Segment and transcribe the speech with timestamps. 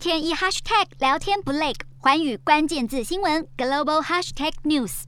[0.00, 5.02] 天一 hashtag 聊天不累，寰宇关键字新闻 global hashtag news。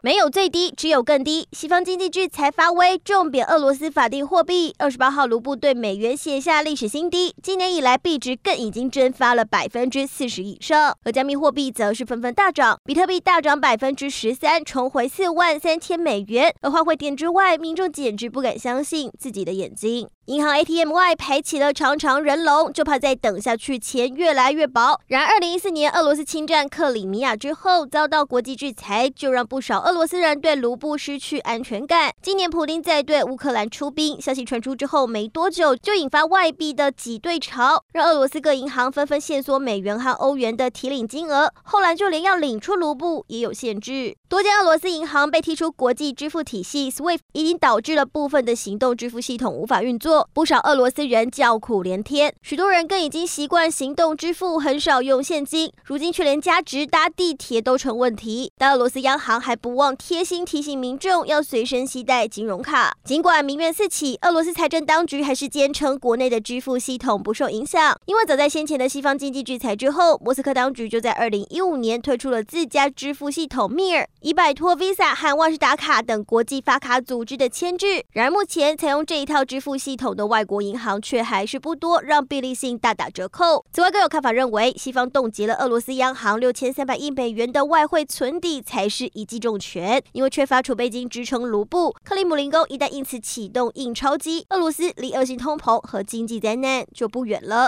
[0.00, 1.46] 没有最低，只有更低。
[1.52, 4.74] 西方经济制裁发威，重贬俄罗斯法定货币。
[4.78, 10.98] 二十八号卢布对美元写下历史新低，今年以来币值更已经蒸发了百分之四十以上。
[11.04, 16.52] 而加密货币则是纷纷大涨，比特币大涨百分之十三，重回四万三千美元。
[16.62, 20.08] 而换汇点之外，民众简直不敢相信自己的眼睛。
[20.26, 25.00] 银行 ATM 外排起了长长人龙，就怕再等下去钱越来越薄。
[25.08, 32.12] 然而，二零一四年俄罗斯侵占克里米亚之后，遭到国际制裁，就让不少俄罗斯人对卢布失去安全感。
[32.22, 41.52] 今年普丁在对乌克兰出兵，消息传出之后没多久，就引发外币的挤兑潮，让俄罗斯各银行纷纷限缩美元和欧元的提领金额。
[41.64, 55.72] 后来就连要领出卢布也有限制，多家俄罗斯银行被踢出国际支付体系 SWIFT，已经导致了部分的行动支付系统无法运作不少俄罗斯人叫苦连天，许多人更已经习惯行动支付，很少用现金。
[55.84, 58.52] 如今却连加值搭地铁都成问题。
[58.58, 62.92] 但俄罗斯央行还不忘贴心提醒民众要随身携带金融卡。
[63.04, 67.96] 尽管民怨四起，俄罗斯财政当局还是坚称国内的支付系统不受影响。
[68.04, 78.04] 因为早在先前的西方经济制裁之后，莫斯科当局就在二零一五年推出了自家支付系统 Mir，以摆脱 Visa 和万事达卡等国际发卡组织的牵制。
[78.12, 80.01] 然而目前采用这一套支付系统。
[80.02, 83.64] 统的外国银行却还是不多，让便利性大打折扣。
[83.72, 97.60] 此外，更有看法认为，西方冻结了俄罗斯央行六千三百亿美元的外汇存底才是一记重拳，因为缺乏储备金支撑卢布，克里姆林宫一旦因此启动印钞机，俄罗斯离恶性通膨和经济灾难就不远了。